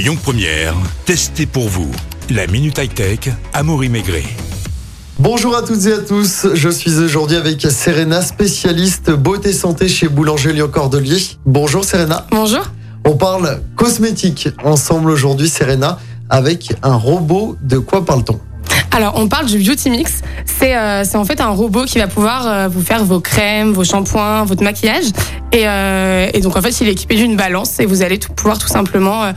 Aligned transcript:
Lyon 0.00 0.16
Première, 0.16 0.72
testez 1.04 1.44
pour 1.44 1.68
vous. 1.68 1.90
La 2.30 2.46
Minute 2.46 2.78
High 2.78 2.94
Tech, 2.94 3.18
Amaury 3.52 3.90
Maigret. 3.90 4.24
Bonjour 5.18 5.54
à 5.54 5.60
toutes 5.60 5.84
et 5.84 5.92
à 5.92 5.98
tous, 5.98 6.46
je 6.54 6.70
suis 6.70 6.96
aujourd'hui 6.96 7.36
avec 7.36 7.60
Serena, 7.60 8.22
spécialiste 8.22 9.10
beauté 9.10 9.52
santé 9.52 9.88
chez 9.88 10.08
Boulanger 10.08 10.54
Lyon 10.54 10.70
Cordelier. 10.72 11.18
Bonjour 11.44 11.84
Serena. 11.84 12.26
Bonjour. 12.30 12.62
On 13.04 13.18
parle 13.18 13.60
cosmétique 13.76 14.48
ensemble 14.64 15.10
aujourd'hui 15.10 15.50
Serena 15.50 15.98
avec 16.30 16.72
un 16.82 16.94
robot. 16.94 17.58
De 17.60 17.76
quoi 17.76 18.02
parle-t-on? 18.02 18.40
Alors, 18.92 19.12
on 19.16 19.28
parle 19.28 19.46
du 19.46 19.58
Beauty 19.58 19.90
Mix. 19.90 20.22
C'est 20.46 20.78
euh, 20.78 21.04
c'est 21.04 21.18
en 21.18 21.26
fait 21.26 21.42
un 21.42 21.50
robot 21.50 21.84
qui 21.84 21.98
va 21.98 22.06
pouvoir 22.06 22.46
euh, 22.46 22.68
vous 22.68 22.80
faire 22.80 23.04
vos 23.04 23.20
crèmes, 23.20 23.72
vos 23.72 23.84
shampoings, 23.84 24.44
votre 24.44 24.64
maquillage. 24.64 25.10
Et, 25.52 25.68
euh, 25.68 26.28
et 26.32 26.40
donc, 26.40 26.56
en 26.56 26.62
fait, 26.62 26.80
il 26.80 26.88
est 26.88 26.92
équipé 26.92 27.16
d'une 27.16 27.36
balance 27.36 27.80
et 27.80 27.86
vous 27.86 28.02
allez 28.02 28.18
tout, 28.18 28.32
pouvoir 28.32 28.58
tout 28.58 28.68
simplement, 28.68 29.24
euh, 29.24 29.32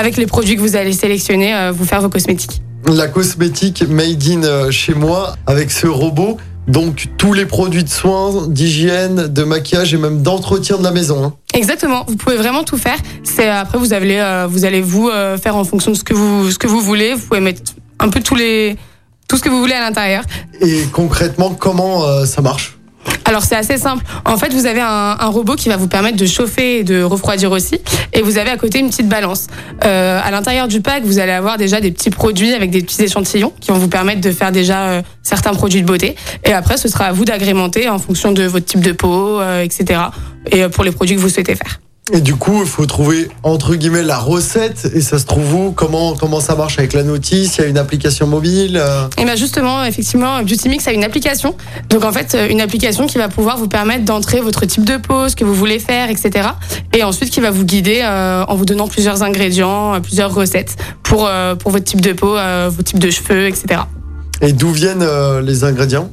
avec 0.00 0.16
les 0.16 0.26
produits 0.26 0.56
que 0.56 0.60
vous 0.62 0.76
allez 0.76 0.94
sélectionner, 0.94 1.54
euh, 1.54 1.72
vous 1.72 1.84
faire 1.84 2.00
vos 2.00 2.08
cosmétiques. 2.08 2.62
La 2.88 3.06
cosmétique 3.06 3.84
made 3.88 4.22
in 4.26 4.42
euh, 4.42 4.70
chez 4.70 4.94
moi 4.94 5.36
avec 5.46 5.70
ce 5.70 5.86
robot. 5.86 6.38
Donc 6.66 7.08
tous 7.18 7.32
les 7.32 7.46
produits 7.46 7.84
de 7.84 7.88
soins, 7.88 8.46
d'hygiène, 8.48 9.26
de 9.28 9.42
maquillage 9.44 9.92
et 9.92 9.98
même 9.98 10.22
d'entretien 10.22 10.78
de 10.78 10.84
la 10.84 10.90
maison. 10.90 11.24
hein. 11.24 11.34
Exactement. 11.52 12.04
Vous 12.08 12.16
pouvez 12.16 12.36
vraiment 12.36 12.64
tout 12.64 12.78
faire. 12.78 12.96
C'est 13.24 13.48
après 13.48 13.78
vous 13.78 13.92
allez 13.92 14.16
euh, 14.18 14.46
vous 14.48 14.64
allez 14.64 14.80
vous 14.80 15.08
euh, 15.08 15.36
faire 15.36 15.56
en 15.56 15.64
fonction 15.64 15.90
de 15.92 15.96
ce 15.96 16.04
que 16.04 16.14
vous 16.14 16.50
ce 16.50 16.58
que 16.58 16.66
vous 16.66 16.80
voulez. 16.80 17.14
Vous 17.14 17.26
pouvez 17.26 17.40
mettre 17.40 17.60
un 17.98 18.08
peu 18.08 18.20
tous 18.20 18.36
les 18.36 18.76
tout 19.28 19.36
ce 19.36 19.42
que 19.42 19.48
vous 19.50 19.60
voulez 19.60 19.74
à 19.74 19.80
l'intérieur. 19.80 20.24
Et 20.60 20.84
concrètement, 20.92 21.50
comment 21.54 22.04
euh, 22.04 22.24
ça 22.24 22.40
marche? 22.40 22.78
Alors 23.30 23.44
c'est 23.44 23.54
assez 23.54 23.78
simple. 23.78 24.04
En 24.24 24.36
fait, 24.36 24.52
vous 24.52 24.66
avez 24.66 24.80
un, 24.80 25.16
un 25.20 25.28
robot 25.28 25.54
qui 25.54 25.68
va 25.68 25.76
vous 25.76 25.86
permettre 25.86 26.16
de 26.16 26.26
chauffer 26.26 26.80
et 26.80 26.82
de 26.82 27.00
refroidir 27.00 27.52
aussi, 27.52 27.80
et 28.12 28.22
vous 28.22 28.38
avez 28.38 28.50
à 28.50 28.56
côté 28.56 28.80
une 28.80 28.90
petite 28.90 29.08
balance. 29.08 29.46
Euh, 29.84 30.20
à 30.20 30.32
l'intérieur 30.32 30.66
du 30.66 30.80
pack, 30.80 31.04
vous 31.04 31.20
allez 31.20 31.30
avoir 31.30 31.56
déjà 31.56 31.80
des 31.80 31.92
petits 31.92 32.10
produits 32.10 32.52
avec 32.54 32.72
des 32.72 32.82
petits 32.82 33.00
échantillons 33.04 33.52
qui 33.60 33.70
vont 33.70 33.78
vous 33.78 33.86
permettre 33.86 34.20
de 34.20 34.32
faire 34.32 34.50
déjà 34.50 34.80
euh, 34.80 35.02
certains 35.22 35.52
produits 35.52 35.80
de 35.80 35.86
beauté. 35.86 36.16
Et 36.44 36.52
après, 36.52 36.76
ce 36.76 36.88
sera 36.88 37.04
à 37.04 37.12
vous 37.12 37.24
d'agrémenter 37.24 37.88
en 37.88 38.00
fonction 38.00 38.32
de 38.32 38.42
votre 38.42 38.66
type 38.66 38.80
de 38.80 38.90
peau, 38.90 39.40
euh, 39.40 39.62
etc. 39.62 40.00
Et 40.50 40.64
euh, 40.64 40.68
pour 40.68 40.82
les 40.82 40.90
produits 40.90 41.14
que 41.14 41.20
vous 41.20 41.28
souhaitez 41.28 41.54
faire. 41.54 41.78
Et 42.12 42.20
du 42.20 42.34
coup, 42.34 42.60
il 42.62 42.68
faut 42.68 42.86
trouver 42.86 43.28
entre 43.42 43.74
guillemets 43.74 44.02
la 44.02 44.18
recette. 44.18 44.90
Et 44.94 45.00
ça 45.00 45.18
se 45.18 45.26
trouve 45.26 45.54
où? 45.54 45.72
Comment 45.72 46.14
comment 46.14 46.40
ça 46.40 46.56
marche 46.56 46.78
avec 46.78 46.92
la 46.92 47.02
notice? 47.02 47.58
Il 47.58 47.60
y 47.60 47.64
a 47.64 47.66
une 47.68 47.78
application 47.78 48.26
mobile 48.26 48.76
euh, 48.76 49.06
Et 49.16 49.24
bien 49.24 49.36
justement, 49.36 49.84
effectivement, 49.84 50.42
Beauty 50.42 50.68
Mix 50.68 50.88
a 50.88 50.92
une 50.92 51.04
application. 51.04 51.54
Donc 51.88 52.04
en 52.04 52.12
fait, 52.12 52.36
une 52.50 52.60
application 52.60 53.06
qui 53.06 53.18
va 53.18 53.28
pouvoir 53.28 53.58
vous 53.58 53.68
permettre 53.68 54.04
d'entrer 54.04 54.40
votre 54.40 54.66
type 54.66 54.84
de 54.84 54.96
peau, 54.96 55.28
ce 55.28 55.36
que 55.36 55.44
vous 55.44 55.54
voulez 55.54 55.78
faire, 55.78 56.10
etc. 56.10 56.48
Et 56.94 57.04
ensuite 57.04 57.30
qui 57.30 57.40
va 57.40 57.50
vous 57.50 57.64
guider 57.64 58.00
euh, 58.02 58.44
en 58.48 58.56
vous 58.56 58.64
donnant 58.64 58.88
plusieurs 58.88 59.22
ingrédients, 59.22 59.94
euh, 59.94 60.00
plusieurs 60.00 60.34
recettes 60.34 60.76
pour 61.02 61.26
euh, 61.26 61.54
pour 61.54 61.70
votre 61.70 61.84
type 61.84 62.00
de 62.00 62.12
peau, 62.12 62.36
vos 62.70 62.82
types 62.82 62.98
de 62.98 63.10
cheveux, 63.10 63.46
etc. 63.46 63.82
Et 64.40 64.52
d'où 64.52 64.70
viennent 64.70 65.06
les 65.40 65.64
ingrédients? 65.64 66.10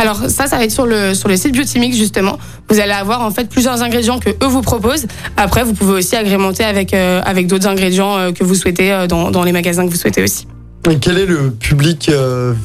Alors 0.00 0.16
ça, 0.30 0.46
ça 0.46 0.56
va 0.56 0.64
être 0.64 0.70
sur 0.70 0.86
le 0.86 1.12
sur 1.12 1.28
le 1.28 1.36
site 1.36 1.54
Beauty 1.54 1.78
Mix 1.78 1.94
justement. 1.94 2.38
Vous 2.70 2.80
allez 2.80 2.92
avoir 2.92 3.20
en 3.20 3.30
fait 3.30 3.50
plusieurs 3.50 3.82
ingrédients 3.82 4.18
que 4.18 4.30
eux 4.30 4.48
vous 4.48 4.62
proposent. 4.62 5.06
Après, 5.36 5.62
vous 5.62 5.74
pouvez 5.74 5.92
aussi 5.92 6.16
agrémenter 6.16 6.64
avec 6.64 6.94
euh, 6.94 7.20
d'autres 7.42 7.68
ingrédients 7.68 8.16
euh, 8.16 8.32
que 8.32 8.42
vous 8.42 8.54
souhaitez 8.54 8.90
euh, 8.90 9.06
dans 9.06 9.30
dans 9.30 9.44
les 9.44 9.52
magasins 9.52 9.84
que 9.84 9.90
vous 9.90 9.98
souhaitez 9.98 10.22
aussi. 10.22 10.46
Et 10.88 10.96
quel 10.96 11.18
est 11.18 11.26
le 11.26 11.50
public 11.50 12.10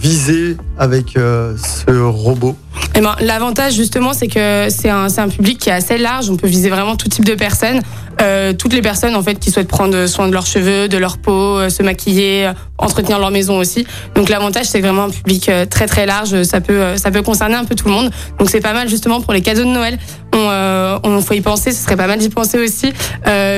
visé 0.01 0.55
avec 0.79 1.15
ce 1.17 1.91
robot? 1.91 2.55
Eh 2.97 3.01
ben, 3.01 3.13
l'avantage 3.19 3.73
justement, 3.73 4.13
c'est 4.13 4.27
que 4.27 4.67
c'est 4.69 4.89
un, 4.89 5.07
un 5.17 5.27
public 5.27 5.57
qui 5.59 5.69
est 5.69 5.73
assez 5.73 5.97
large. 5.97 6.29
On 6.29 6.37
peut 6.37 6.47
viser 6.47 6.69
vraiment 6.69 6.95
tout 6.95 7.09
type 7.09 7.25
de 7.25 7.35
personnes, 7.35 7.81
Euh, 8.21 8.53
toutes 8.53 8.71
les 8.71 8.81
personnes 8.81 9.13
en 9.13 9.21
fait 9.21 9.35
qui 9.35 9.51
souhaitent 9.51 9.67
prendre 9.67 10.07
soin 10.07 10.29
de 10.29 10.33
leurs 10.33 10.45
cheveux, 10.45 10.87
de 10.87 10.97
leur 10.97 11.17
peau, 11.17 11.59
euh, 11.59 11.69
se 11.69 11.83
maquiller, 11.83 12.47
euh, 12.47 12.53
entretenir 12.77 13.19
leur 13.19 13.29
maison 13.29 13.57
aussi. 13.57 13.85
Donc 14.15 14.29
l'avantage, 14.29 14.67
c'est 14.67 14.79
vraiment 14.79 15.03
un 15.03 15.09
public 15.09 15.49
euh, 15.49 15.65
très 15.65 15.85
très 15.85 16.05
large. 16.05 16.43
Ça 16.43 16.61
peut 16.61 16.79
euh, 16.79 16.95
ça 16.95 17.11
peut 17.11 17.23
concerner 17.23 17.55
un 17.55 17.65
peu 17.65 17.75
tout 17.75 17.89
le 17.89 17.93
monde. 17.93 18.09
Donc 18.39 18.49
c'est 18.49 18.61
pas 18.61 18.71
mal 18.71 18.87
justement 18.87 19.19
pour 19.19 19.33
les 19.33 19.41
cadeaux 19.41 19.65
de 19.65 19.73
Noël. 19.79 19.99
On, 20.33 20.47
euh, 20.49 20.97
on 21.03 21.19
faut 21.19 21.33
y 21.33 21.41
penser. 21.41 21.73
Ce 21.73 21.83
serait 21.83 21.97
pas 21.97 22.07
mal 22.07 22.19
d'y 22.19 22.29
penser 22.29 22.57
aussi. 22.57 22.93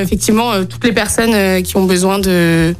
Effectivement, 0.02 0.64
toutes 0.64 0.84
les 0.84 0.92
personnes 0.92 1.62
qui 1.62 1.76
ont 1.76 1.84
besoin 1.84 2.18
de 2.18 2.74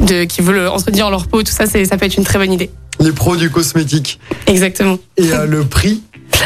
de 0.00 0.24
qui 0.24 0.42
veulent 0.42 0.68
entretenir 0.68 1.10
leur 1.10 1.26
peau, 1.26 1.42
tout 1.42 1.52
ça, 1.52 1.66
ça 1.66 1.96
peut 1.96 2.06
être 2.06 2.16
une 2.16 2.24
très 2.24 2.38
bonne 2.38 2.52
idée. 2.52 2.70
Les 3.00 3.12
produits 3.12 3.50
cosmétiques. 3.50 4.20
Exactement. 4.46 4.98
Et 5.16 5.32
euh, 5.32 5.46
le 5.46 5.64
prix 5.64 6.02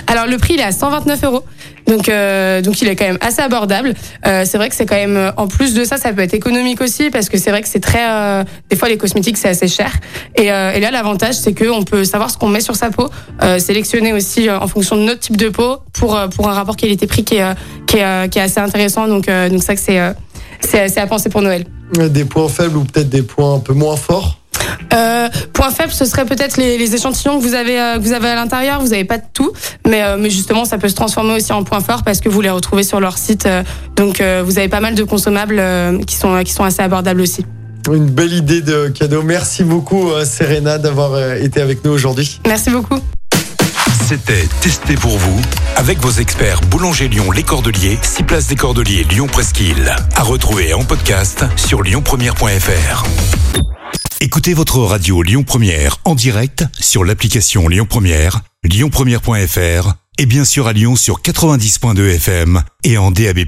Alors 0.06 0.26
le 0.26 0.38
prix 0.38 0.54
il 0.54 0.60
est 0.60 0.64
à 0.64 0.72
129 0.72 1.25
euros, 1.25 1.44
donc 1.87 2.08
euh, 2.08 2.62
donc 2.62 2.81
il 2.81 2.88
est 2.88 2.97
quand 2.97 3.06
même 3.06 3.19
assez 3.20 3.42
abordable. 3.42 3.92
Euh, 4.26 4.44
c'est 4.47 4.56
vrai 4.56 4.69
que 4.70 4.75
c'est 4.75 4.87
quand 4.87 4.97
même 4.97 5.16
euh, 5.16 5.31
en 5.37 5.47
plus 5.47 5.75
de 5.75 5.84
ça, 5.84 5.98
ça 5.98 6.12
peut 6.12 6.22
être 6.22 6.34
économique 6.34 6.81
aussi 6.81 7.10
parce 7.10 7.28
que 7.28 7.37
c'est 7.38 7.50
vrai 7.50 7.60
que 7.60 7.69
c'est 7.69 7.81
très 7.81 8.10
euh, 8.10 8.44
des 8.70 8.76
fois 8.76 8.88
les 8.88 8.97
cosmétiques 8.97 9.37
c'est 9.37 9.48
assez 9.50 9.69
cher. 9.69 9.92
Et, 10.37 10.50
euh, 10.50 10.72
et 10.72 10.81
là 10.81 10.91
l'avantage 10.91 11.34
c'est 11.34 11.53
que 11.53 11.69
on 11.69 11.82
peut 11.82 12.04
savoir 12.04 12.31
ce 12.31 12.38
qu'on 12.38 12.48
met 12.48 12.60
sur 12.60 12.76
sa 12.76 12.91
peau, 12.91 13.10
euh, 13.42 13.58
sélectionner 13.58 14.12
aussi 14.14 14.48
euh, 14.48 14.58
en 14.58 14.69
fonction 14.69 14.97
de 14.97 15.03
notre 15.03 15.20
type 15.20 15.37
de 15.37 15.50
peau 15.50 15.78
pour 15.92 16.16
euh, 16.16 16.28
pour 16.28 16.48
un 16.48 16.54
rapport 16.54 16.76
qualité-prix 16.76 17.25
qui 17.25 17.37
est 17.37 17.42
euh, 17.42 17.54
qui 17.87 17.98
est 17.98 18.04
euh, 18.04 18.28
qui 18.28 18.38
est 18.38 18.42
assez 18.42 18.60
intéressant. 18.60 19.06
Donc 19.06 19.28
euh, 19.28 19.50
donc 19.50 19.62
ça 19.62 19.75
que 19.75 19.81
c'est 19.81 20.00
euh, 20.00 20.12
c'est 20.60 20.88
c'est 20.88 21.00
à 21.00 21.06
penser 21.06 21.28
pour 21.28 21.42
Noël. 21.42 21.64
Des 21.93 22.25
points 22.25 22.49
faibles 22.49 22.76
ou 22.76 22.84
peut-être 22.84 23.09
des 23.09 23.22
points 23.22 23.54
un 23.54 23.59
peu 23.60 23.72
moins 23.75 23.97
forts 23.97 24.38
Euh, 24.93 25.28
point 25.53 25.71
faible, 25.71 25.93
ce 25.93 26.04
serait 26.04 26.25
peut-être 26.25 26.56
les, 26.56 26.78
les 26.78 26.94
échantillons 26.94 27.38
que 27.38 27.43
vous 27.43 27.54
avez 27.54 27.81
euh, 27.81 27.97
que 27.97 28.03
vous 28.03 28.12
avez 28.12 28.28
à 28.28 28.34
l'intérieur. 28.34 28.81
Vous 28.81 28.88
n'avez 28.88 29.04
pas 29.04 29.19
de 29.19 29.25
tout, 29.32 29.53
mais 29.87 30.03
euh, 30.03 30.16
mais 30.19 30.31
justement, 30.31 30.65
ça 30.65 30.78
peut 30.78 30.88
se 30.88 30.94
transformer 30.94 31.34
aussi 31.34 31.53
en 31.53 31.62
point 31.65 31.81
fort 31.81 32.03
parce 32.04 32.21
que 32.21 32.28
vous 32.28 32.41
les 32.41 32.50
retrouvez 32.50 32.82
sur 32.82 33.00
leur 33.00 33.16
site. 33.19 33.47
euh, 33.47 33.62
donc 33.97 34.21
euh, 34.21 34.43
vous 34.44 34.59
avez 34.59 34.69
pas 34.69 34.81
mal 34.81 34.94
de 34.94 35.04
consommables 35.04 35.59
euh, 35.59 35.99
qui 36.06 36.16
sont 36.16 36.43
qui 36.44 36.53
sont 36.53 36.65
assez 36.65 36.82
abordables 36.82 37.21
aussi. 37.21 37.44
Une 37.91 38.10
belle 38.10 38.32
idée 38.34 38.60
de 38.60 38.88
cadeau. 38.88 39.22
Merci 39.22 39.65
beaucoup 39.65 40.10
Serena 40.25 40.78
d'avoir 40.78 41.34
été 41.34 41.60
avec 41.60 41.84
nous 41.84 41.91
aujourd'hui. 41.93 42.41
Merci 42.47 42.70
beaucoup. 42.70 42.99
C'était 44.08 44.48
Testé 44.62 44.94
pour 44.94 45.19
vous 45.19 45.38
avec 45.76 45.98
vos 45.98 46.12
experts 46.12 46.62
Boulanger 46.62 47.08
Lyon 47.08 47.30
Les 47.30 47.42
Cordeliers, 47.42 47.98
6 48.00 48.22
places 48.22 48.46
des 48.46 48.56
Cordeliers 48.56 49.04
Lyon 49.04 49.26
Presqu'île. 49.26 49.94
À 50.16 50.22
retrouver 50.22 50.72
en 50.72 50.82
podcast 50.82 51.44
sur 51.56 51.82
lyonpremière.fr. 51.82 53.04
Écoutez 54.22 54.54
votre 54.54 54.78
radio 54.78 55.22
Lyon 55.22 55.42
Première 55.42 55.98
en 56.06 56.14
direct 56.14 56.64
sur 56.80 57.04
l'application 57.04 57.69
Lyon 57.69 57.84
Première, 57.86 58.41
lyonpremière.fr 58.64 59.92
et 60.16 60.25
bien 60.25 60.46
sûr 60.46 60.69
à 60.69 60.72
Lyon 60.72 60.96
sur 60.96 61.20
90.2 61.20 62.14
FM 62.14 62.62
et 62.84 62.96
en 62.96 63.10
DAB+. 63.10 63.40